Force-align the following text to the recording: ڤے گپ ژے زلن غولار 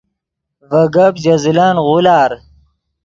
ڤے 0.69 0.81
گپ 0.95 1.13
ژے 1.23 1.35
زلن 1.43 1.75
غولار 1.85 2.31